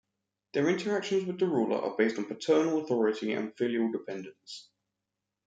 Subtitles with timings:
[0.53, 4.71] Their interactions with the ruler are based on paternal authority and filial dependence.